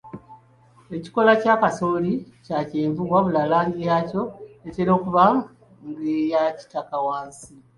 Ekikoola 0.95 1.33
kya 1.41 1.55
kasooli 1.61 2.13
kya 2.45 2.59
kyenvu 2.69 3.01
wabula 3.11 3.41
langi 3.51 3.81
yaakyo 3.89 4.23
etera 4.67 4.91
okuba 4.97 5.25
eya 6.19 6.43
kitaka 6.57 6.95
wansi. 7.07 7.51